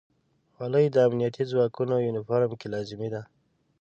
[0.53, 3.21] خولۍ د امنیتي ځواکونو یونیفورم کې لازمي ده.